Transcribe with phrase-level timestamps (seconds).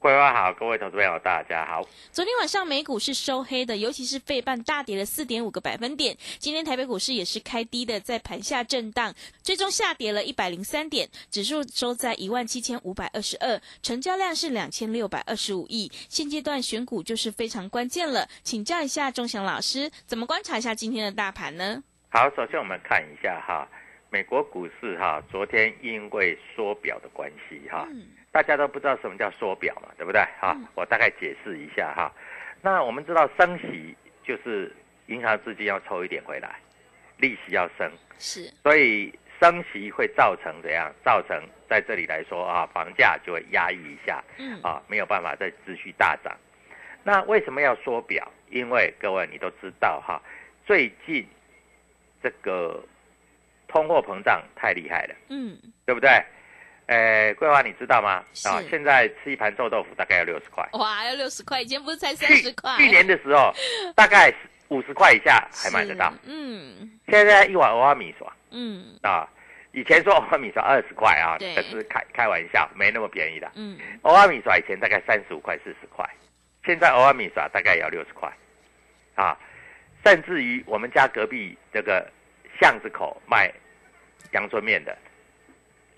[0.00, 1.82] 桂花好，各位投资朋友大家好。
[2.12, 6.16] 昨天晚上美股是收黑的，尤其是费半大跌了四点五个百分点。
[6.38, 15.90] 今天台北股市也是开低的，在盘下震荡，最终下跌了一百零三点，指数收在一万七千五百二十二，成交量是两千六百二十五亿。
[16.08, 21.82] 现阶段选股就是非常关键了，请教一下钟祥老师，怎么观察一下今天的大盘呢？
[22.10, 23.68] 好，首先我们看一下哈，
[24.10, 27.88] 美国股市哈，昨天因为缩表的关系哈。
[27.90, 30.20] 嗯大家都不知道什么叫缩表嘛，对不对？
[30.40, 32.12] 哈、我大概解释一下哈。
[32.60, 34.74] 那我们知道升息就是
[35.06, 36.56] 银行资金要抽一点回来，
[37.16, 40.92] 利息要升，是，所以升息会造成怎样？
[41.04, 46.36] 造成在这里来说啊，房价就会压抑一下嗯，啊，没有办法再持续大涨。
[47.04, 48.30] 那为什么要缩表？
[48.50, 50.20] 因为各位你都知道哈，
[50.66, 51.26] 最近
[52.22, 52.82] 这个
[53.68, 55.56] 通货膨胀太厉害了，嗯，
[55.86, 56.10] 对不对？
[56.88, 58.24] 呃，桂花你知道吗？
[58.44, 62.76] 啊，现在吃一盘臭豆腐大概要六十块，哇，要六十块，以前不是才三去十块？
[62.78, 63.52] 去年的时候
[63.94, 64.32] 大概
[64.68, 66.98] 五十块以下还买得到，嗯。
[67.06, 68.98] 现在一碗欧阿米爽嗯。
[69.02, 69.28] 啊，
[69.72, 71.54] 以前说欧阿米爽二十块啊，对。
[71.54, 73.52] 可是开开玩笑，没那么便宜的。
[73.54, 76.08] 嗯，欧阿米爽以前大概三十五块、四十块，
[76.64, 78.32] 现在欧阿米爽大概也要六十块，
[79.14, 79.38] 啊，
[80.02, 82.10] 甚至于我们家隔壁这个
[82.58, 83.52] 巷子口卖
[84.32, 84.96] 阳春面的，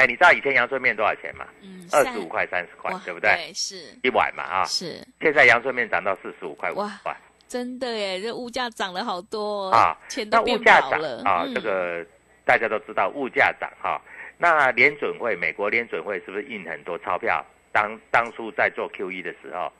[0.00, 1.44] 哎，你知道以前阳春面多少钱吗？
[1.62, 3.30] 嗯，二十五块、三十块，对不对？
[3.32, 7.14] 对，是一碗嘛啊，是，现在阳春面涨到四十五块、五十块
[7.46, 12.06] 真的耶，这物价涨了好多哦啊，那钱都变物价涨薄了啊，嗯这个
[12.46, 14.00] 大家都知道，物价涨哈。
[14.38, 17.44] 那联准会，美国联准会是不是印很多钞票？
[17.72, 19.70] 当当初在做 QE 的时候，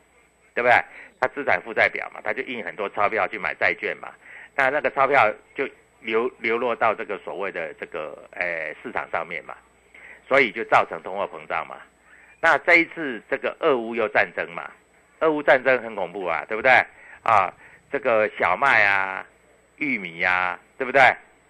[0.55, 0.77] 对不对？
[1.19, 4.11] 它资产负债表嘛，它就印很多钞票去买债券嘛。
[4.55, 5.67] 那那个钞票就
[6.01, 9.55] 流流落到这个所谓的这个呃市场上面嘛，
[10.31, 11.75] 所以就造成通货膨胀嘛。
[12.41, 14.71] 那这一次这个俄乌又战争嘛，
[15.19, 16.71] 俄乌战争很恐怖啊，对不对？
[17.25, 17.53] 啊，
[17.91, 19.27] 这个小麦啊、
[19.79, 21.03] 玉米啊，对不对？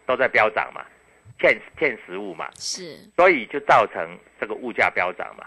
[0.07, 0.83] 都在飙涨嘛，
[1.39, 5.47] 欠欠食物嘛，是所以就造成这个物价飙涨嘛。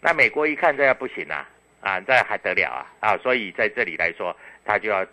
[0.00, 1.48] 那美国一看这样不行啊，
[1.80, 3.16] 啊，这还得了啊啊！
[3.18, 5.06] 所以在这里来说，它就要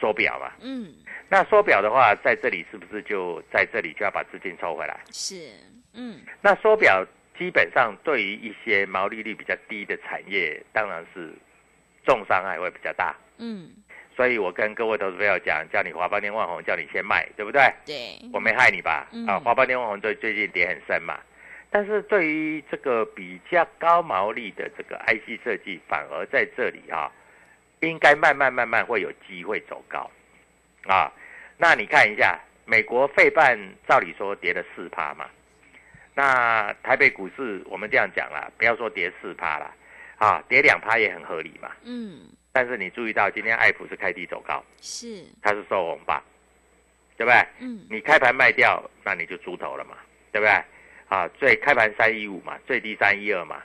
[0.00, 0.50] 缩表嘛。
[0.60, 0.92] 嗯
[1.28, 5.00] 那缩表的话，在这里是不是就在这里就要把资金抽回来？
[5.10, 5.48] 是
[5.94, 7.06] 嗯那缩表
[7.38, 11.32] 基本上对于一些毛利率比较低的产业，当然是
[12.04, 13.14] 重伤害会比较大。
[13.38, 13.70] 嗯
[14.14, 17.62] 所以我跟各位投资朋友讲，叫你华邦电万红，叫你先卖，对不对？
[17.86, 19.08] 对我没害你吧？
[19.10, 21.18] 嗯啊，华邦电万红最最近跌很深嘛。
[21.70, 27.10] 但是对于这个比较高毛利的这个 IC 设计，反而在这里啊，
[27.80, 30.10] 应该慢慢慢慢会有机会走高，
[30.86, 31.10] 啊，
[31.56, 35.24] 那你看一下，美国费半照理说跌了四趴嘛，
[36.14, 39.74] 那台北股市我们这样讲啦，不要说跌四趴啦，
[40.18, 41.70] 啊，跌两趴也很合理嘛。
[41.84, 46.22] 嗯但是你注意到今天爱普是开低走高，是它是收红吧，
[47.16, 47.46] 对不对？
[47.60, 49.96] 嗯你开盘卖掉，那你就猪头了嘛，
[50.30, 50.52] 对不对？
[51.08, 53.62] 啊，最开盘三一五嘛，最低三一二嘛，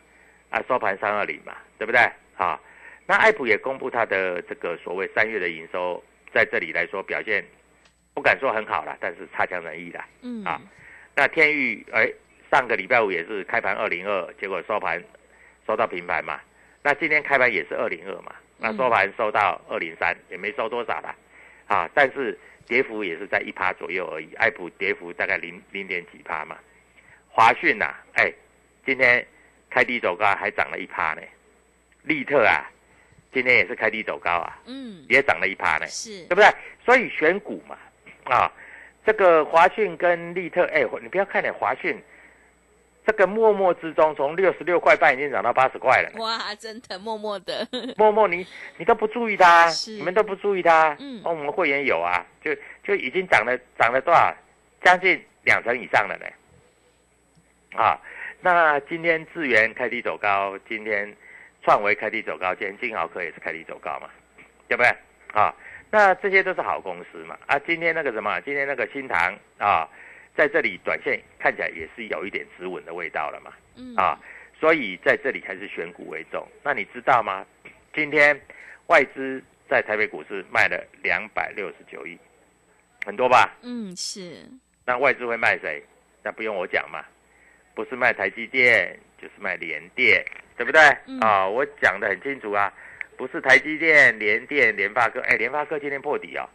[0.49, 1.99] 啊，收盘三二零嘛，对不对？
[2.33, 2.57] 好，
[3.05, 6.01] 那爱普也公布它的这个所谓三月的营收，
[6.33, 7.44] 在这里来说表现
[8.13, 10.01] 不敢说很好了，但是差强人意的。
[10.21, 10.61] 嗯，啊
[11.15, 12.09] 那天域哎，
[12.51, 15.03] 上个礼拜五也是开盘二零二，结果收盘
[15.65, 16.39] 收到平盘嘛。
[16.83, 21.15] 那今天开盘也是二零二嘛，那收盘收到二零三，也没收多少啦，
[21.67, 24.33] 啊，但是跌幅也是在一趴左右而已。
[24.35, 26.57] 爱普跌幅大概零零点几趴嘛。
[27.29, 28.31] 华讯呐，哎，
[28.85, 29.25] 今天
[29.69, 31.21] 开低走高还涨了一趴呢。
[32.03, 32.63] 利特啊，
[33.33, 35.85] 今天也是开低走高啊，嗯，也涨了一趴呢。
[35.88, 36.47] 是对不对？
[36.85, 37.77] 所以选股嘛，
[38.23, 38.49] 啊，
[39.05, 42.01] 这个华讯跟利特，哎，你不要看了华讯，
[43.07, 46.12] 这个默默之中从六十六块半已经涨到八十块了。
[46.21, 47.65] 哇，真的默默的，
[47.95, 48.45] 默默 你
[48.75, 54.36] 你都不注意它，你们都不注意它，嗯哦，我们会员有啊，就就已经涨了涨了多少？
[54.83, 57.81] 将近两成以上了呢。
[57.81, 57.98] 啊，
[58.42, 61.15] 那今天智源开低走高，今天
[61.63, 64.09] 创维开低走高，今天金豪科也是开低走高嘛，
[64.68, 64.94] 对不对？
[65.31, 65.56] 啊，
[65.89, 67.38] 那这些都是好公司嘛。
[67.45, 69.88] 啊，今天那个什么，今天那个新塘啊，
[70.37, 73.51] 在这里短线看起来也是有一点止稳的味道了嘛。
[73.75, 74.17] 嗯啊，
[74.59, 76.47] 所以在这里还是选股为重。
[76.63, 77.43] 那你知道吗？
[77.93, 78.39] 今天
[78.85, 82.17] 外资在台北股市卖了两百六十九亿，
[83.03, 83.57] 很多吧？
[83.63, 84.45] 嗯是，
[84.85, 85.83] 那外资会卖谁？
[86.23, 87.03] 那不用我讲嘛，
[87.73, 90.23] 不是卖台积电，就是卖联电，
[90.55, 90.81] 对不对？
[91.07, 92.71] 嗯啊，我讲的很清楚啊，
[93.15, 96.49] 不是台积电、联电、联发科，哎，联发科今天破底啊，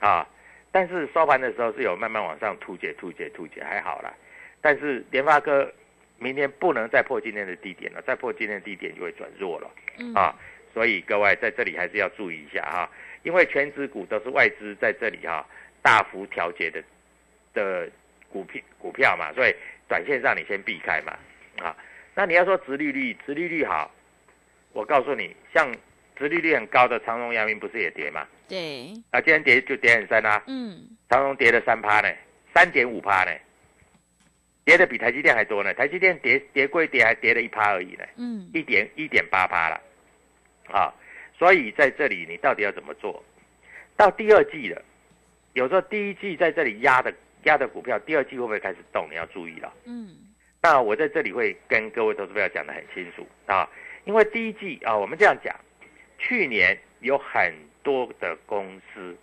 [0.00, 0.28] 啊，
[0.72, 4.12] 但是收盘的时候是有慢慢往上突解、突解、突解，还好啦。
[4.60, 5.70] 但是联发科
[6.18, 9.70] 明天不能再破今天的低点了，再破今天的低点就会转弱了。
[9.98, 10.34] 嗯啊，
[10.72, 12.90] 所以各位在这里还是要注意一下哈、
[13.22, 15.46] 因为全指股都是外资在这里哈、
[15.82, 16.82] 大幅调节的
[17.52, 17.88] 的
[18.30, 19.54] 股票股票嘛，所以
[19.86, 21.12] 短线上你先避开嘛
[21.62, 21.76] 啊。
[22.14, 23.90] 那你要说殖利率，殖利率好，
[24.72, 25.70] 我告诉你，像
[26.22, 28.24] 殖利率很高的长荣、阳明不是也跌吗？
[28.48, 32.08] 对，啊，今天跌就跌很深啊，嗯长荣跌了三趴呢，
[32.54, 33.32] 三点五趴呢，
[34.64, 35.74] 跌的比台积电还多呢。
[35.74, 38.04] 台积电跌跌归跌，还跌了一趴而已呢。
[38.16, 39.80] 嗯一点一点八趴了，
[40.68, 40.94] 啊，
[41.36, 43.22] 所以在这里你到底要怎么做？
[43.96, 44.80] 到第二季了，
[45.54, 47.12] 有时候第一季在这里压的
[47.44, 49.08] 压的股票，第二季会不会开始动？
[49.10, 49.72] 你要注意了。
[49.86, 50.16] 嗯
[50.64, 53.68] 那我在这里会跟各位投资朋友讲的很清楚啊，
[54.04, 55.52] 因为第一季啊，我们这样讲，
[56.22, 57.52] 去年有很
[57.82, 59.16] 多的公司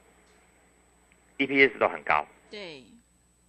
[1.37, 2.27] EPS 都很高。
[2.51, 2.83] 对，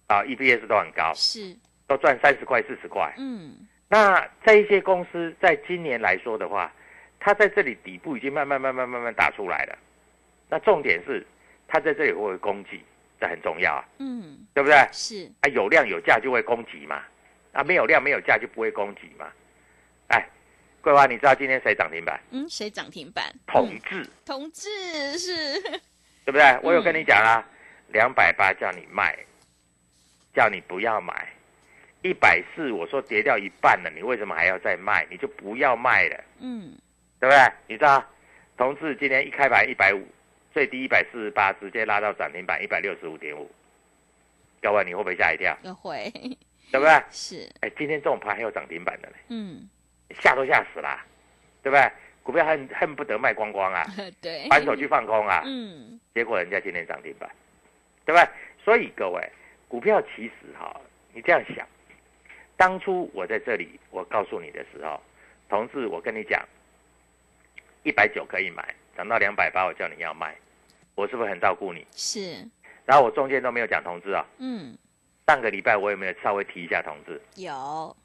[0.07, 1.55] 啊，EPS 都很高，是，
[1.85, 3.13] 都赚三十块、四十块。
[3.17, 3.67] 嗯。
[3.89, 6.73] 那这一些公司在今年来说的话，
[7.19, 9.77] 它在这里底部已经慢慢慢慢慢慢打出来了。
[10.49, 11.25] 那重点是，
[11.67, 12.81] 它在这里会不会供给，
[13.19, 14.47] 这很重要啊，嗯。
[14.53, 14.77] 对不对？
[14.93, 17.03] 是，啊，有量有价就会供给嘛，
[17.51, 19.29] 啊，没有量没有价就不会供给嘛。
[20.81, 22.19] 哎，桂花，你知道今天谁涨停板？
[22.31, 23.25] 嗯谁涨停板？
[23.33, 25.61] 嗯统治，同志是，
[26.25, 26.59] 对不对？
[26.63, 27.45] 我有跟你讲啊，
[27.89, 29.17] 两百八叫你卖，
[30.33, 31.27] 叫你不要买。
[32.01, 35.05] 一百四，我说跌掉一半了，你为什么还要再卖？
[35.11, 36.23] 你就不要卖了。
[36.39, 36.75] 嗯
[37.19, 37.53] 对不对？
[37.67, 38.03] 你知道，
[38.57, 40.03] 同志今天一开盘一百五，
[40.51, 43.49] 最低一百四十八，直接拉到涨停板一百六十五点五。
[44.59, 45.55] 各位，你会不会吓一跳？
[45.63, 46.11] 又会
[46.71, 47.01] 对不对？
[47.11, 49.69] 是，哎，今天这种盘还有涨停板的嘞，嗯
[50.19, 51.05] 吓都吓死啦，
[51.63, 51.91] 对不对？
[52.23, 53.83] 股票恨恨不得卖光光啊，
[54.21, 57.29] 对，反手去放空啊，嗯结果人家今天涨停板，
[58.05, 58.29] 对不对？
[58.63, 59.27] 所以各位，
[59.67, 60.79] 股票其实哈，
[61.13, 61.67] 你这样想，
[62.55, 65.01] 当初我在这里我告诉你的时候，
[65.49, 66.43] 同志，我跟你讲，
[67.83, 68.63] 一百九可以买，
[68.95, 70.35] 涨到两百八，我叫你要卖，
[70.93, 71.85] 我是不是很照顾你？
[71.93, 72.47] 是，
[72.85, 74.77] 然后我中间都没有讲同志啊，嗯
[75.25, 77.19] 上个礼拜我有没有稍微提一下同志？
[77.35, 77.95] 有，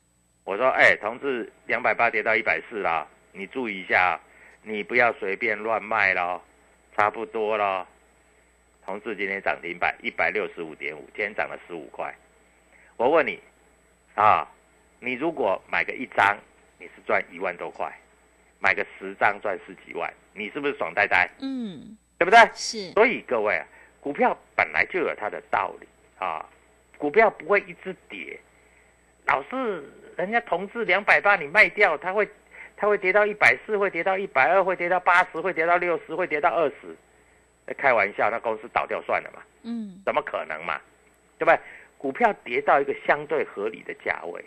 [0.47, 4.19] 我说，哎，同志，两百八跌到一百四啦，你注意一下，
[4.63, 6.41] 你不要随便乱卖咯，
[6.97, 7.85] 差不多咯。
[8.85, 12.15] 同志今天涨停板一百六十五点五，今天涨了十五块。
[12.97, 13.41] 我问你，
[14.15, 14.47] 啊，
[15.01, 16.39] 你如果买个一张，
[16.79, 17.93] 你是赚一万多块，
[18.61, 21.29] 买个十张赚十几万，你是不是爽呆呆？
[21.41, 22.39] 嗯对不对？
[22.55, 23.67] 是，所以各位啊，
[24.01, 25.89] 股票本来就有它的道理
[26.19, 26.49] 啊，
[26.97, 28.39] 股票不会一直跌，
[29.27, 29.85] 老是
[30.17, 32.29] 人家同志两百八你卖掉，它会
[32.77, 36.97] 它会跌到一百四，会跌到一百二，会跌到八十，会跌到六十，会跌到二十。
[37.77, 39.43] 开玩笑，那公司倒掉算了嘛？
[39.63, 40.81] 嗯怎么可能嘛？
[41.39, 41.59] 对不对？
[41.99, 44.45] 股票跌到一个相对合理的价位，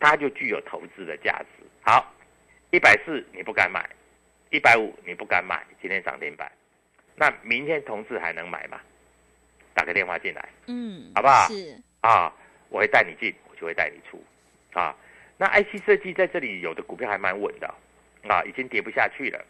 [0.00, 1.64] 它就具有投资的价值。
[1.82, 2.12] 好，
[2.70, 3.88] 一百四你不敢买，
[4.50, 6.50] 一百五你不敢买，今天涨停板，
[7.14, 8.80] 那明天同志还能买吗？
[9.74, 12.32] 打个电话进来嗯，好不好是，啊，
[12.68, 13.32] 我会带你进，
[13.64, 14.22] 会带你出
[14.72, 14.94] 啊。
[15.36, 17.66] 那 IC 设计在这里有的股票还蛮稳的，
[18.28, 19.44] 啊，已经跌不下去了，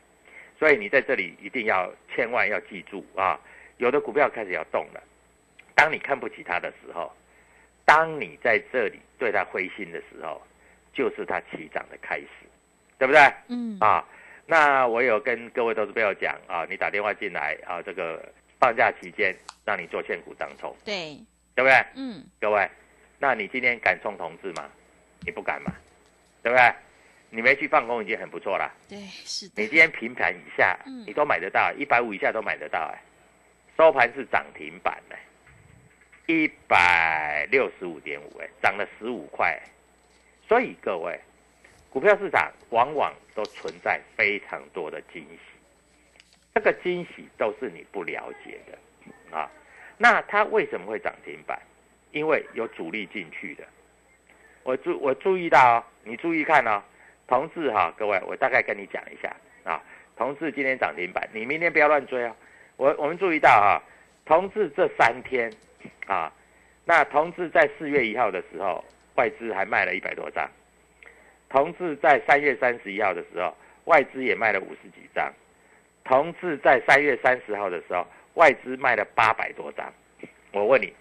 [0.59, 3.39] 所以你在这里一定要千万要记住啊，
[3.77, 5.03] 有的股票开始要动了。
[5.75, 7.13] 当你看不起它的时候，
[7.85, 10.41] 当你在这里对它灰心的时候，
[10.95, 12.29] 就是它起涨的开始，
[12.97, 13.21] 对不对？
[13.49, 14.07] 嗯，啊，
[14.47, 18.27] 那我有跟各位投资朋友讲啊，你打电话进来啊，这个
[18.59, 21.19] 放假期间让你做现股当冲，对，
[21.55, 21.75] 对不对？
[21.97, 22.67] 嗯，各位，
[23.25, 24.71] 那你今天敢冲同志吗？
[25.21, 25.73] 你不敢嘛，
[26.43, 26.75] 对不对？
[27.31, 28.71] 你没去放空已经很不错了。
[28.87, 33.01] 对，是的你，今天平盘以下，嗯你都买得到，一百五以下都买得到，哎，
[33.79, 35.17] 收盘是涨停板呢，
[36.27, 39.59] 一百六十五点五，哎，涨了十五块。
[40.47, 41.19] 所以各位，
[41.89, 45.39] 股票市场往往都存在非常多的惊喜，
[46.55, 49.51] 这个惊喜都是你不了解的啊。
[49.97, 51.59] 那它为什么会涨停板？
[52.15, 53.65] 因为有主力进去的。
[54.63, 56.81] 我注我注意到哦，你注意看哦，
[57.27, 59.83] 同志哈，各位，我大概跟你讲一下啊。
[60.17, 62.35] 同志今天涨停板，你明天不要乱追哦。
[62.77, 63.83] 我我们注意到啊，
[64.25, 65.53] 同志这三天
[66.07, 66.33] 啊，
[66.85, 68.83] 那同志在四月一号的时候，
[69.17, 70.49] 外资还卖了一百多张；
[71.49, 73.53] 同志在三月三十一号的时候，
[73.87, 75.33] 外资也卖了五十几张；
[76.05, 79.93] 同志在三月三十号的时候，外资卖了八百多张。
[80.53, 80.93] 我问你，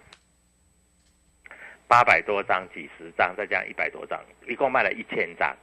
[1.86, 5.54] 八百多张、几十张，再加上一百多张，一共卖了一千张。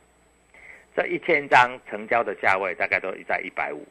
[0.95, 3.87] 这一千张成交的价位大概都在一百五，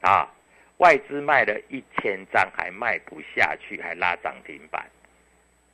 [0.00, 0.26] 啊，
[0.78, 4.84] 外资卖了一千张还卖不下去，还拉涨停板，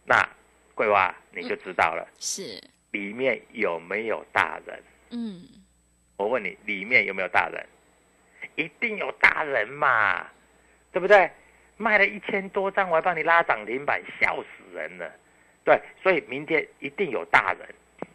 [0.05, 0.29] 那
[0.75, 4.83] 桂花你就知道了，是，里面有没有大人？
[5.11, 5.41] 嗯，
[6.17, 7.65] 我问你，里面有没有大人？
[8.57, 10.27] 一定有大人嘛，
[10.91, 11.31] 对不对？
[11.77, 15.09] 卖了一千多张，我还帮你拉涨停板，笑死人了。
[15.69, 17.69] 对，所以明天一定有大人。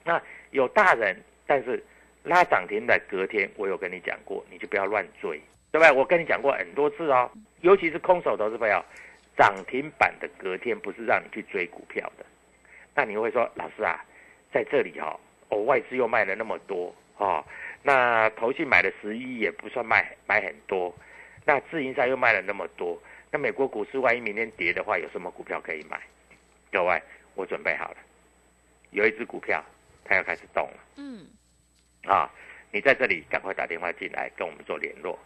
[0.03, 0.19] 那
[0.49, 1.83] 有大人，但是
[2.23, 5.39] 拉涨停的隔天，我有跟你讲过，你就不要乱追，
[5.71, 5.91] 对不对？
[5.91, 7.29] 我跟你讲过很多次哦，
[7.61, 8.83] 尤其是空手投资朋友，
[9.37, 12.25] 涨停板的隔天不是让你去追股票的。
[12.95, 14.03] 那你会说，老师啊，
[14.51, 15.19] 在这里、哦，
[15.49, 17.45] 哦，外资又卖了那么多哦，
[17.83, 20.91] 那投信买了十一也不算卖买很多，
[21.45, 26.01] 那自营商又卖了那么多，那美国股市万一明天跌的话，有什么股票可以买？
[26.71, 26.99] 各位，
[27.35, 27.97] 我准备好了，
[28.91, 29.63] 有一只股票
[30.05, 31.25] 它要开始动了嗯，
[32.03, 32.29] 啊！
[32.71, 35.17] 你在这里赶快打电话进来跟我们做联络，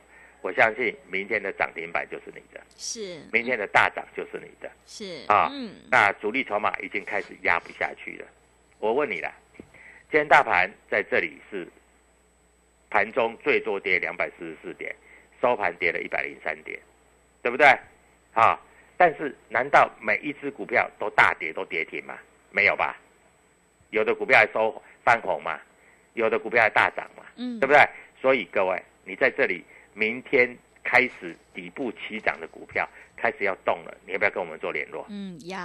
[0.42, 4.70] 我相信明天的涨停板就是你的，是，明天的大涨就是你的。
[4.86, 8.28] 是啊嗯，那主力筹码已经开始压不下去了。
[8.80, 9.34] 我问你了，
[10.12, 11.68] 今天大盘在这里是
[12.90, 14.96] 盘中最多跌两百四十四点，
[15.42, 16.80] 收盘跌了一百零三点，
[17.42, 17.66] 对不对？
[18.34, 18.60] 啊，
[18.98, 22.18] 但是难道每一只股票都大跌都跌停吗？
[22.52, 22.98] 没有吧？
[23.92, 25.60] 有的股票还收翻红嘛，
[26.14, 27.80] 有的股票还大涨嘛，嗯，对不对？
[28.20, 29.64] 所以各位，你在这里
[29.94, 35.06] 明天开始底部起涨的股票开始要动了，你要不要跟我们做联络？
[35.10, 35.58] 嗯，要，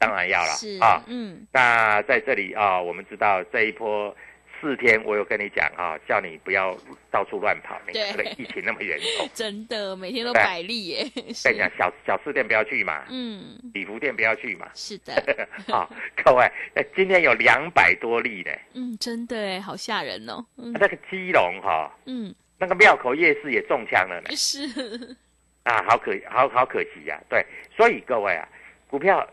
[0.00, 1.04] 当然要了 是啊。
[1.06, 4.16] 嗯，那在这里啊，我们知道这一波
[4.60, 6.76] 四天，我有跟你讲啊，叫你不要
[7.10, 7.80] 到处乱跑。
[7.86, 11.10] 你看这个对疫情那么严重， 真的每天都百例耶，
[11.44, 14.68] 跟你讲，小小吃店不要去嘛，嗯，礼服店不要去嘛。
[14.74, 15.14] 是的，
[15.72, 15.88] 啊，
[16.24, 18.50] 各位，呃今天有两百多例呢。
[18.74, 20.72] 嗯，真的哎，好吓人哦，嗯。
[20.72, 24.34] 那个基隆哈、嗯，那个庙口夜市也中枪了呢。
[24.36, 25.16] 是，
[25.64, 27.44] 啊，好可好好可惜呀、对，
[27.76, 28.48] 所以各位啊，
[28.88, 29.26] 股票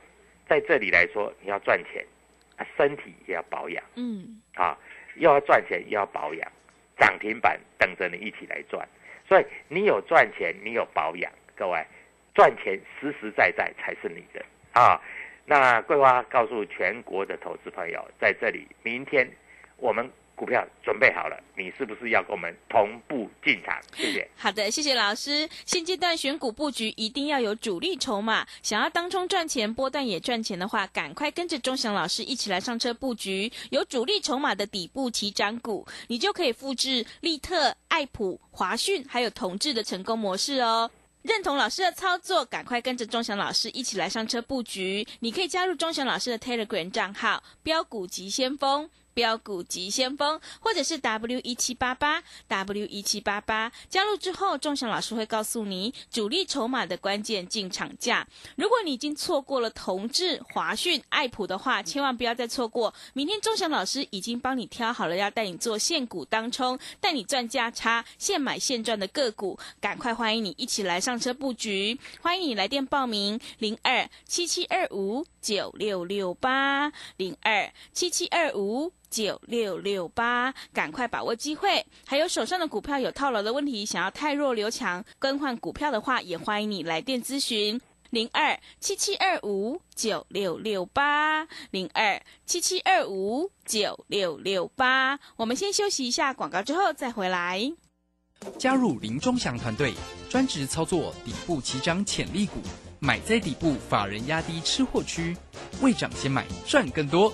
[0.48, 2.06] 在这里来说，你要赚钱，
[2.58, 3.84] 啊，身体也要保养。
[3.96, 4.78] 嗯，啊，
[5.16, 6.52] 又要赚钱又要保养，
[6.98, 8.88] 涨停板等着你一起来赚。
[9.28, 11.84] 所以你有赚钱，你有保养，各位
[12.34, 15.02] 赚钱实实在在才是你的啊。
[15.46, 19.30] 那桂花告诉全国的投资朋友，在这里明天
[19.78, 23.82] 我们股票准备好了，你是不是要跟我们同步进场？
[23.96, 24.30] 谢谢。
[24.36, 25.48] 好的，谢谢老师。
[25.66, 40.92] 现阶段选股布局一定要有主力筹码，想要当中赚钱、波段也赚钱的话，赶快跟着钟祥老师一起来上车布局有主力筹码的底部起涨股，你就可以复制利特、爱普、华讯还有同志的成功模式哦。
[41.22, 45.08] 认同老师的操作，赶快跟着钟祥老师一起来上车布局。
[45.22, 48.88] 你可以加入钟祥老师的 Telegram 账号“标股急先锋”。
[49.16, 58.28] 标股急先锋，或者是 W 一七八八 W 一七八八，加入之后，钟祥老师会告诉你主力筹码的关键进场价。
[58.58, 62.94] 如果你已经错过了同志、华讯、爱普的话，千万不要再错过。
[63.14, 71.98] 明天钟祥老师已经帮你挑好了，要带你做现股当冲，带你赚价差，现买现赚的个股，赶快欢迎你一起来上车布局。
[72.22, 78.92] 欢迎你来电报名零二七七二五九六六八零二七七二五。
[79.10, 81.86] 九六六八，赶快把握机会。
[82.06, 95.20] 还有手上的股票有套牢的问题，想要太弱留强更换股票的话，也欢迎你来电咨询零二七七二五九六六八零二七七二五九六六八。
[95.36, 97.74] 我们先休息一下广告，之后再回来。
[98.60, 99.94] 加入林忠祥团队，
[100.30, 102.60] 专职操作底部起涨潜力股，
[103.00, 105.36] 买在底部，法人压低吃货区，
[105.82, 107.34] 未涨先买赚更多。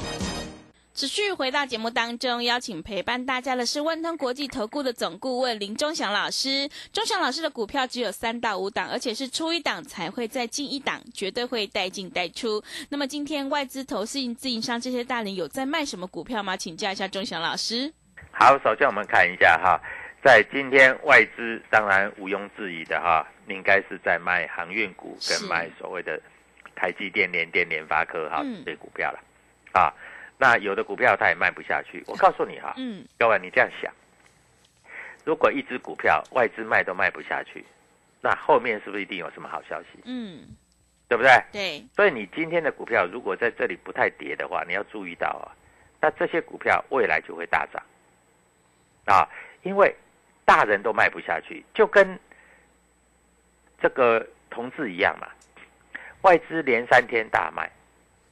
[0.93, 6.69] 持续回到节目当中，邀请陪伴大家的是万通国际投顾的总顾问林忠祥老师。
[6.91, 12.61] 忠祥老师的股票只有三到五档，而且是出一档才会再进一档，绝对会带进带出。
[12.89, 16.57] 那么今天外资、投信、自营商这些大人有在卖什么股票吗？
[16.57, 17.91] 请教一下忠祥老师。
[18.31, 19.79] 好，首先我们看一下哈，
[20.21, 26.21] 在今天外资当然毋庸置疑的哈，应该是在卖航运股跟卖所谓的
[26.75, 29.19] 台积电、联电、联发科哈这些股票了
[29.71, 29.93] 啊。
[30.41, 33.93] 那有的股票它也卖不下去，我告诉你哈，嗯，各位你这样想，
[35.23, 37.63] 如果一只股票外资卖都卖不下去，
[38.21, 39.99] 那后面是不是一定有什么好消息？
[40.05, 40.47] 嗯，
[41.07, 41.29] 对不对？
[41.51, 45.53] 对，所以你今天的股票如果在这里不太跌的话，你要注意到啊，
[45.99, 47.83] 那这些股票未来就会大涨
[49.05, 49.29] 啊，
[49.61, 49.95] 因为
[50.43, 52.19] 大人都卖不下去，就跟
[53.79, 55.27] 这个同志一样嘛，
[56.23, 57.69] 外资连三天大卖，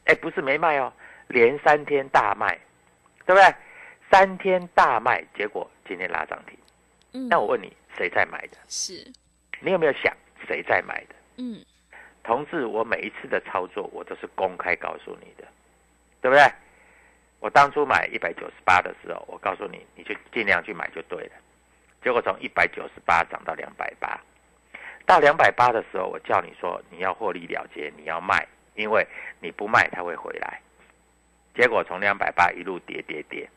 [0.05, 0.91] 哎，不是没卖哦。
[1.29, 2.59] 连三天大卖，
[3.25, 3.55] 对不对？
[4.12, 6.57] 三天大卖，结果今天拉涨停。
[7.13, 8.57] 嗯，那我问你，谁在买的？
[8.67, 8.93] 是，
[9.59, 10.12] 你有没有想
[10.48, 11.15] 谁在买的？
[11.38, 11.63] 嗯，
[12.24, 15.48] 同志，我每一次的操作，我都是公开告诉你的，
[16.21, 16.43] 对不对？
[17.39, 21.34] 我当初买一百九十八的时候，我告诉你，你就尽量去买就对了。
[22.03, 24.19] 结果从一百九十八涨到两百八，
[25.06, 29.06] 到两百八的时候，我叫你说你要获利了结，你要卖，因为
[29.39, 30.60] 你不卖它会回来。
[31.55, 33.49] 结果从两百八一路跌跌跌，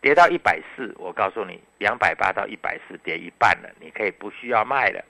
[0.00, 0.94] 跌到一百四。
[0.98, 5.04] 我告诉你，两百八到一百四跌一半了，你可以不需要卖了，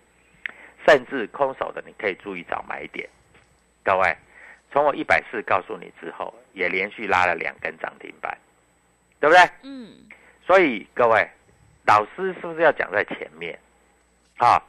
[0.86, 3.08] 甚至空手的你可以注意找买点。
[3.82, 4.16] 各位，
[4.72, 8.36] 从我一百四告诉你之后，也连续拉了两根涨停板，
[9.20, 9.42] 对不对？
[9.62, 10.06] 嗯。
[10.46, 11.28] 所以各位，
[11.86, 13.58] 老师是不是要讲在前面
[14.36, 14.62] 啊？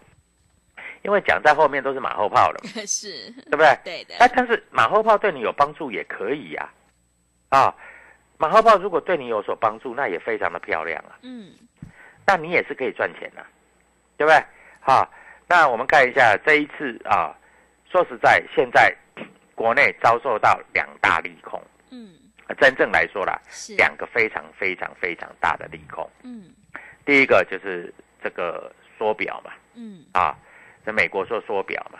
[1.03, 3.77] 因为讲在后面都是马后炮了， 是，对不对？
[3.83, 4.15] 对的。
[4.17, 6.63] 哎，但是马后炮对你有帮助也可以呀。
[6.63, 6.73] 啊，
[8.39, 11.17] 马后炮如果对你有所帮助，那也非常的漂亮啊。
[11.23, 11.51] 嗯，
[12.25, 13.43] 那你也是可以赚钱的，
[14.15, 14.43] 对不对？
[14.79, 15.11] 好，
[15.47, 17.35] 那我们看一下这一次啊，
[17.89, 18.95] 说实在，现在
[19.55, 21.59] 国内遭受到两大利空。
[21.89, 22.13] 嗯，
[22.59, 26.07] 真正来说啦，是两个非常非常非常大的利空。
[26.23, 26.53] 嗯，
[27.05, 29.51] 第一个就是这个缩表嘛。
[29.73, 30.37] 嗯，啊，
[30.85, 31.99] 在美国说缩表嘛，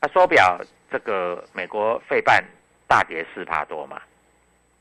[0.00, 0.58] 那缩表
[0.90, 2.42] 这个美国费半
[2.88, 4.00] 大跌四帕多嘛。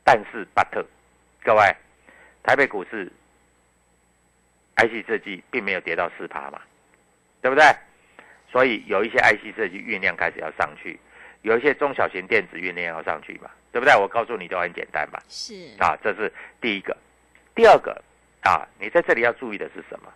[0.05, 0.85] 但是，but，
[1.43, 1.75] 各位，
[2.43, 3.11] 台北股市
[4.77, 6.61] ，IC 设计并没有跌到四趴嘛，
[7.41, 7.65] 对不对？
[8.51, 10.99] 所以有一些 IC 设计运量开始要上去，
[11.41, 13.95] 有一些中小型电子运量要上去嘛，对不对？
[13.95, 15.19] 我告诉你都很简单嘛。
[15.27, 16.95] 是啊，这是第一个。
[17.55, 17.99] 第二个
[18.43, 20.13] 啊，你在这里要注意的是什么？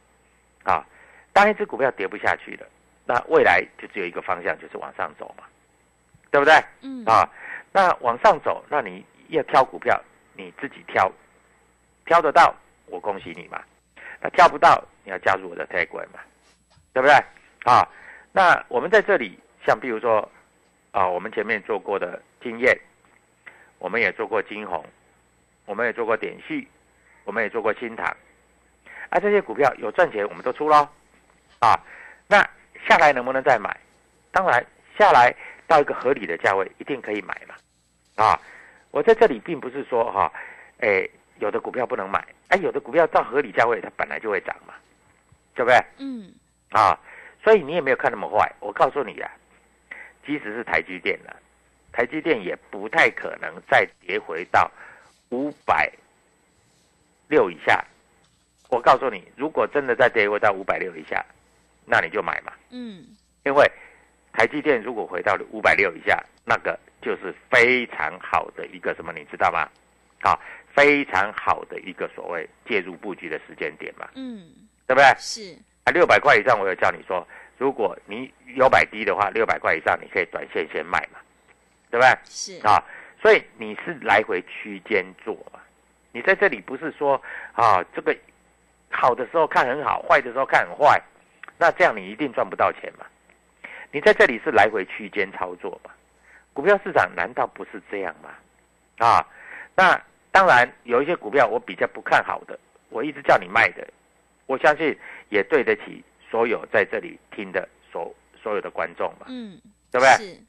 [0.71, 0.85] 啊，
[1.33, 2.67] 当一只股票跌不下去了，
[3.05, 5.45] 那未来就只有一个方向，就是往上走嘛，
[6.29, 6.53] 对不对？
[6.81, 7.27] 嗯啊，
[7.71, 9.03] 那往上走，那你。
[9.29, 9.99] 要挑股票，
[10.33, 11.11] 你自己挑，
[12.05, 12.53] 挑得到，
[12.87, 13.61] 我恭喜你嘛。
[14.21, 16.19] 那挑不到，你要加入我的 tag 嘛，
[16.93, 17.13] 对不对？
[17.63, 17.87] 啊，
[18.31, 20.29] 那我们在这里，像比如说，
[20.91, 22.77] 啊，我们前面做过的经验，
[23.77, 24.83] 我们也做过金红，
[25.65, 26.67] 我们也做过点序，
[27.23, 28.05] 我们也做过新塘，
[29.09, 30.87] 啊，这些股票有赚钱，我们都出喽。
[31.59, 31.79] 啊，
[32.27, 32.41] 那
[32.87, 33.75] 下来能不能再买？
[34.31, 34.65] 当然，
[34.97, 35.33] 下来
[35.67, 37.55] 到一个合理的价位，一定可以买嘛。
[38.15, 38.39] 啊。
[38.91, 40.31] 我在这里并不是说哈，
[40.79, 41.07] 哎，
[41.39, 44.73] 有的股票不能买，哎，有的股票到合理价位它本来就会涨嘛，
[45.53, 45.77] 对不对？
[45.97, 46.33] 嗯。
[46.71, 46.97] 啊，
[47.43, 48.51] 所以你也没有看那么坏。
[48.59, 49.31] 我告诉你啊，
[50.25, 51.33] 即使是台积电呢，
[51.91, 54.69] 台积电也不太可能再跌回到
[55.29, 55.91] 五百
[57.27, 57.83] 六以下。
[58.69, 61.25] 我告诉你，如果真的再跌回到五百六以下，
[61.85, 62.53] 那你就买嘛。
[62.69, 63.03] 嗯。
[63.43, 63.71] 因为
[64.39, 66.79] 台积电如果回到五百六以下，那个。
[67.01, 69.69] 就是非常好的一个什么，你知道吗？
[70.19, 70.37] 啊，
[70.75, 74.05] 非常好的一个所谓介入布局的时间点嘛。
[74.15, 74.51] 嗯，
[74.85, 75.05] 对不对？
[75.17, 77.25] 是啊，六百块以上，我有叫你说
[77.57, 81.19] 如果你有买低的话，六百块以上你可以短线先卖嘛，
[81.89, 82.19] 对不对？
[82.25, 82.83] 是啊，
[83.21, 85.61] 所以你是来回区间做嘛，
[86.11, 87.15] 你在这里不是说
[87.53, 88.13] 啊这个
[88.89, 91.01] 好的时候看很好，坏的时候看很坏，
[91.57, 93.05] 那这样你一定赚不到钱嘛。
[93.91, 95.91] 你在这里是来回区间操作嘛，
[96.53, 98.29] 股票市场难道不是这样吗？
[98.99, 99.25] 啊，
[99.75, 99.99] 那
[100.31, 103.87] 当然有一些股票我比较不看好的，我一直叫你卖的，
[104.45, 104.95] 我相信
[105.29, 109.59] 也对得起所有在这里听的所所有的观众嘛，嗯，
[109.91, 110.09] 对不对？
[110.17, 110.39] 是，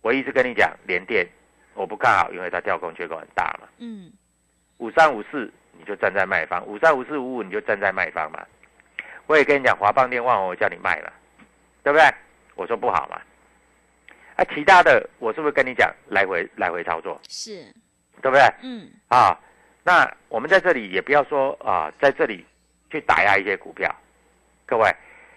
[0.00, 1.26] 我一直跟你讲联电，
[1.74, 3.68] 我不看好，因为它跳空缺口很大嘛。
[3.78, 4.10] 嗯，
[4.78, 8.46] 五三五四你就站在卖方，五三五四五五你就站在卖方嘛。
[9.26, 11.12] 我也跟你讲华邦电旺，我叫你卖了，
[11.82, 12.06] 对不对？
[12.58, 13.20] 我说不好嘛。
[14.34, 17.64] 啊，其他的我是不是跟你讲来回来回操作，是，
[18.20, 18.42] 对不对？
[18.62, 19.38] 嗯，啊，
[19.82, 22.44] 那我们在这里也不要说啊，在这里
[22.90, 23.92] 去打压一些股票，
[24.66, 24.92] 各位，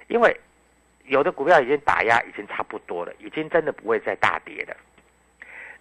[0.07, 0.35] 因为
[1.05, 4.75] 有的股票已经打压已经差不多了，已经真的不会再大跌了。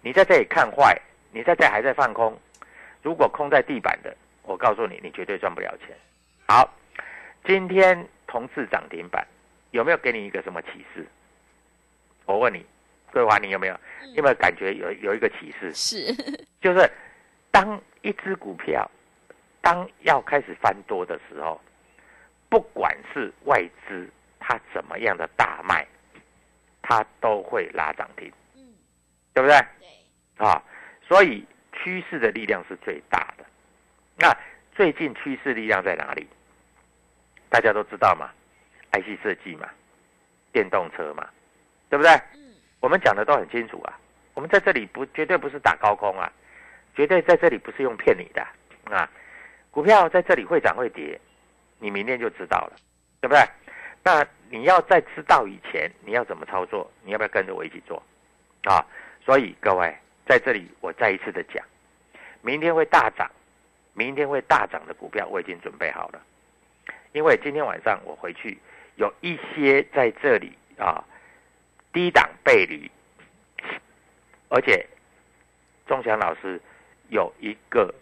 [0.01, 0.99] 你在这里看坏，
[1.31, 2.35] 你在这里还在放空，
[3.03, 5.95] 如果空在地板的，我告诉你，你绝对赚不了钱。
[6.47, 6.67] 好，
[7.45, 9.23] 今天同志涨停板，
[9.69, 11.05] 有没有给你一个什么启示？
[12.31, 12.65] 我问你，
[13.11, 13.77] 桂华，你有没有
[14.15, 15.71] 有没有感觉有有一个启示？
[15.73, 16.13] 是，
[16.61, 16.89] 就是
[17.51, 18.89] 当一只股票
[19.61, 21.59] 当要开始翻多的时候，
[22.49, 25.85] 不管是外资它怎么样的大卖，
[26.81, 28.61] 它都会拉涨停，嗯，
[29.33, 29.57] 对不对？
[29.79, 30.61] 对，啊，
[31.07, 33.45] 所以趋势的力量是最大的。
[34.17, 34.35] 那
[34.73, 36.27] 最近趋势力量在哪里？
[37.49, 38.31] 大家都知道嘛
[38.93, 39.69] ，IC 设计嘛，
[40.53, 41.27] 电动车嘛，
[41.91, 42.09] 对不对？
[42.35, 43.99] 嗯，我们讲的都很清楚啊，
[44.33, 46.31] 我们在这里不绝对不是打高空啊，
[46.95, 48.41] 绝对在这里不是用骗你的
[48.89, 49.07] 啊。
[49.71, 51.19] 股票在这里会涨会跌，
[51.79, 52.77] 你明天就知道了，
[53.19, 53.43] 对不对？
[54.03, 56.89] 那你要在知道以前，你要怎么操作？
[57.03, 58.01] 你要不要跟着我一起做
[58.63, 58.83] 啊？
[59.25, 59.93] 所以各位
[60.25, 61.61] 在这里，我再一次的讲，
[62.41, 63.29] 明天会大涨，
[63.93, 66.21] 明天会大涨的股票我已经准备好了，
[67.11, 68.57] 因为今天晚上我回去
[68.95, 71.03] 有一些在这里啊
[71.93, 72.89] 低档背离，
[74.49, 74.85] 而且
[75.87, 76.59] 钟祥老师
[77.09, 77.93] 有一个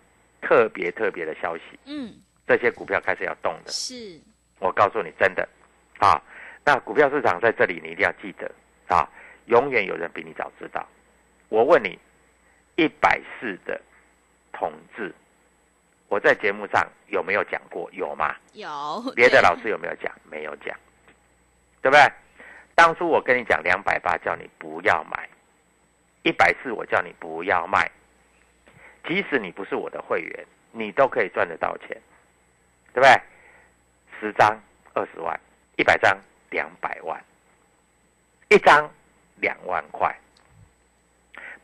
[0.41, 2.13] 特别特别的消息，嗯，
[2.47, 3.71] 这些股票开始要动的。
[3.71, 4.19] 是，
[4.60, 5.47] 我告诉你，真的
[5.99, 6.21] 啊，
[6.63, 8.52] 那股票市场在这里你一定要记得
[8.88, 9.10] 啊，
[9.45, 10.88] 永远有人比你早知道。
[11.49, 11.97] 我问你，
[12.75, 13.82] 一百四的
[14.54, 15.12] 统治，
[16.08, 17.89] 我在节目上有没有讲过？
[17.91, 18.36] 有吗？
[18.54, 20.13] 有，别的老师有没有讲？
[20.30, 20.78] 没有讲，
[21.82, 22.02] 对不对？
[22.79, 25.27] 当初我跟你讲两百八，叫你不要买；
[26.23, 27.91] 一百四，我叫你不要卖。
[29.05, 31.89] 即使你不是我的会员，你都可以赚得到钱，
[32.93, 33.21] 对不对？
[34.17, 34.57] 十张
[34.93, 35.37] 二十万，
[35.75, 36.17] 一百张
[36.51, 37.21] 两百万，
[38.47, 38.89] 一张
[39.41, 40.15] 两万块。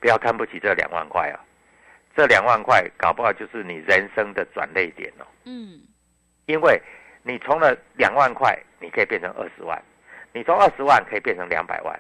[0.02, 1.40] 不要看不起这两万块啊，
[2.14, 5.26] 这两万块搞不好就是你人生的转捩点哦。
[5.46, 5.80] 嗯，
[6.46, 6.82] 因为
[7.24, 9.82] 你从了两万块，你可以变成二十万，
[10.36, 11.98] 你从二十万可以变成两百万。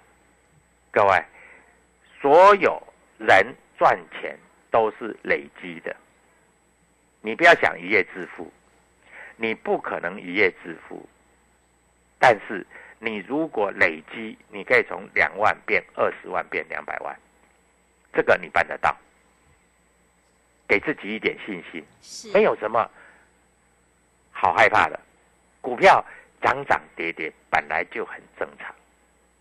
[0.92, 1.24] 各位，
[2.20, 2.84] 所有
[3.18, 4.38] 人赚钱
[4.70, 5.96] 都是累积的，
[7.22, 8.52] 你不要想一夜致富，
[9.38, 11.08] 你不可能一夜致富。
[12.20, 12.68] 但是
[13.00, 17.18] 你如果累积，你可以从两万变二十万，变两百万，
[18.12, 18.94] 这个你办得到。
[20.68, 21.82] 给自己一点信心。
[22.34, 22.90] 没有什么
[24.32, 25.00] 好害怕的。
[25.62, 26.04] 股票
[26.46, 28.72] 涨涨跌跌本来就很正常，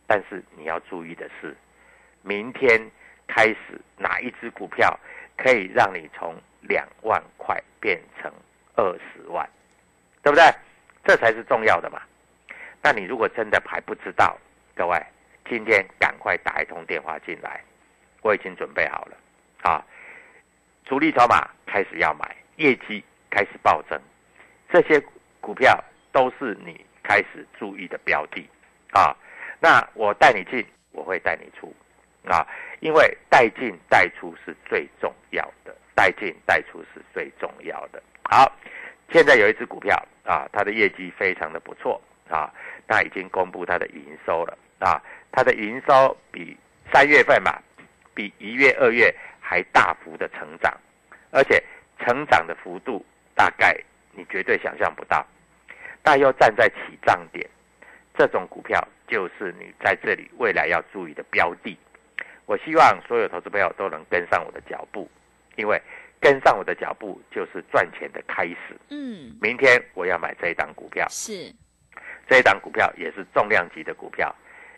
[0.07, 1.55] 但是你要注意的是，
[2.23, 2.81] 明天
[3.27, 4.99] 开始哪一只股票
[5.37, 8.33] 可以让你从两万块变成
[8.75, 9.47] 二十万，
[10.23, 10.43] 对不对？
[11.05, 12.01] 这才是重要的嘛。
[12.83, 14.39] 那你如果真的还不知道，
[14.75, 14.99] 各位
[15.47, 17.63] 今天赶快打一通电话进来，
[18.23, 19.17] 我已经准备好了
[19.61, 19.85] 啊。
[20.87, 24.01] 主力筹码开始要买，业绩开始暴增，
[24.73, 24.99] 这些
[25.43, 25.79] 股票
[26.13, 28.45] 都是你开始注意的标的
[28.91, 29.15] 啊。
[29.61, 31.73] 那我带你进，我会带你出
[32.27, 32.45] 啊，
[32.81, 38.03] 因为带进带出是最重要的，带进带出是最重要的。
[38.25, 38.51] 好，
[39.13, 42.53] 现在有一只股票啊，它的业绩非常的不错啊，
[42.87, 46.57] 那已经公布它的营收了啊，它的营收比
[46.93, 47.59] 三月份嘛，
[48.15, 50.75] 比一月、二月还大幅的成长，
[51.31, 51.63] 而且
[52.01, 53.79] 成长的幅度大概
[54.13, 55.25] 你绝对想象不到。
[56.05, 57.49] 但又站在起涨点，
[58.15, 61.77] 这种股票就是你在这里未来要注意的标的。
[62.45, 65.11] 我希望所有投资朋友都能跟上我的脚步，
[65.57, 65.81] 因为
[66.21, 68.77] 跟上我的脚步就是赚钱的开始。
[68.91, 71.51] 嗯，明天我要买这一档股票，是，
[72.29, 74.31] 这一档股票也是重量级的股票，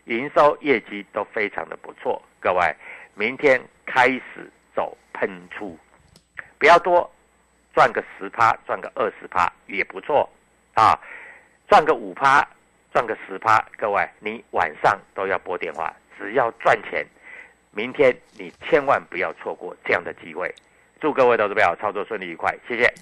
[0.05, 2.21] 营收业绩都非常的不错。
[2.39, 2.73] 各位，
[3.15, 5.77] 明天开始走喷出，
[6.57, 7.13] 不要多，
[7.73, 10.29] 赚个十趴，赚个二十趴也不错
[10.77, 10.93] 啊，
[11.67, 12.47] 赚个五趴，
[12.93, 17.03] 赚个十趴，各位你晚上都要拨电话，只要赚钱，
[17.71, 20.53] 明天你千万不要错过这样的机会。
[21.01, 22.93] 祝各位投资友操作顺利愉快，谢谢。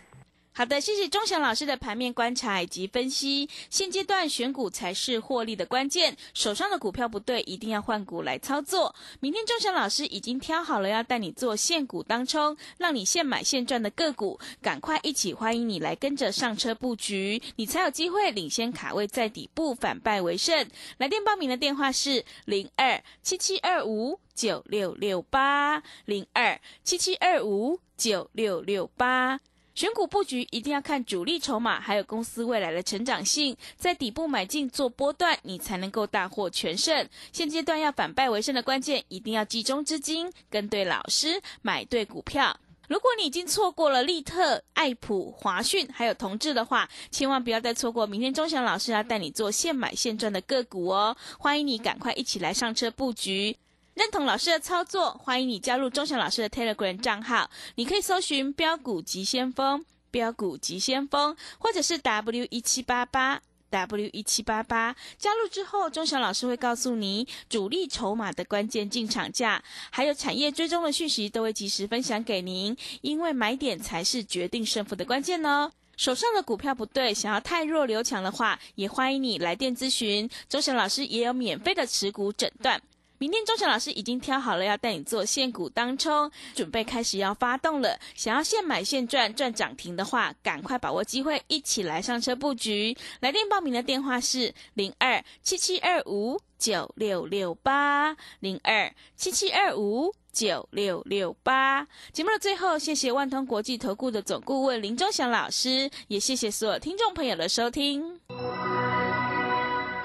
[0.57, 3.49] 好的，谢谢钟祥老师的盘面观察以及分析。
[3.69, 8.95] 现阶段选股才是获利的关键，手上的股票不对，一定要换股来操作。
[9.19, 20.65] 明天钟祥老师已经挑好了，要带你做现股当冲，让你现买现赚的个股，赶快一起欢迎你来跟着上车布局，你才有机会领先卡位在底部，反败为胜。
[20.99, 29.41] 来电报名的电话是零二七七二五九六六八零二七七二五九六六八。
[29.75, 37.05] 选股布局一定要看主力筹码，还有公司未来的成长性，在底部买进做波段，你才能够大获全胜。
[37.33, 42.57] 现阶段要反败为胜的关键，一定要集中资金，跟对老师，买对股票。
[42.87, 51.17] 如果你已经错过了利特、爱普、华讯还有同志的话，千万不要再错过明天钟祥老师要带你做现买现赚的个股哦！
[51.37, 53.57] 欢迎你赶快一起来上车布局。
[53.95, 57.49] 认同老师的操作，欢迎你加入钟祥老师的 Telegram 账号。
[57.75, 64.93] 你可以搜寻“标股急先锋”、“标股急先锋”，或者是 W 一七八八 W 一七八八。
[65.17, 72.75] 加入之后，钟祥老师会告诉你主力筹码的关键进场价，还有产业追踪的讯息，都会及时分享给您。
[72.99, 75.71] 因为买点才是决定胜负的关键哦。
[75.95, 80.29] 手上的股票不对，想要太弱留强的话，也欢迎你来电咨询。
[80.49, 82.81] 钟祥老师也有免费的持股诊断。
[83.25, 87.99] 明天钟祥老师已经挑好了，要带你做现股当冲，准备开始要发动了。
[88.13, 92.95] 想要现买现赚赚涨停的话，赶快把握机会，一起来上车布局。
[93.21, 101.87] 来电报名的电话是零二七七二五九六六八零二七七二五九六六八。
[102.13, 108.19] 节目的最后，谢谢万通国际投顾的总顾问林钟祥老师，也谢谢所有听众朋友的收听。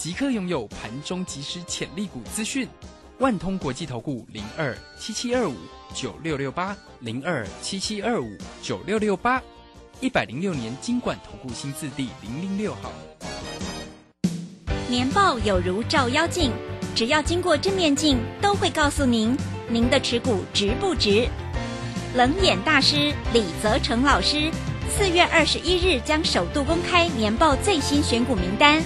[0.00, 2.66] 即刻拥有盘中即时潜力股资讯，
[3.18, 5.54] 万通国际投顾零二七七二五
[5.92, 9.42] 九六六八零二七七二五九六六八，
[10.00, 12.90] 一百零六年金管投顾新字第零零六号。
[14.88, 16.50] 年报有如照妖镜，
[16.96, 19.36] 只要经过正面镜，都会告诉您
[19.68, 21.28] 您的持股值不值。
[22.14, 24.50] 冷眼大师李泽成老师，
[24.88, 28.82] 四月二十一日将首度公开年报最新选股名单。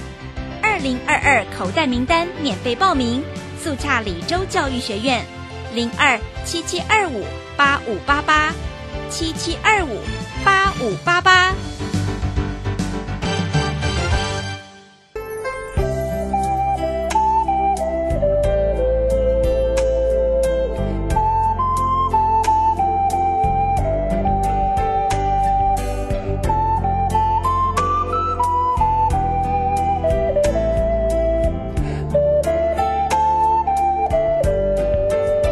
[0.75, 3.23] 二零二二口袋名单免费报名，
[3.63, 5.25] 速洽李州教育学院，
[5.73, 7.25] 零二七七二五
[7.57, 8.53] 八五八八，
[9.09, 10.01] 七七二五
[10.45, 11.55] 八五八八。